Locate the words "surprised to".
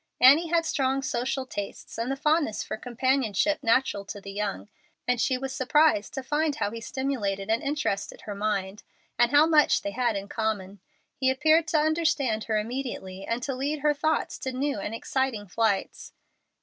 5.53-6.23